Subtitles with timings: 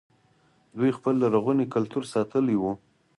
[0.77, 2.63] دوی خپل لرغونی کلتور ساتلی و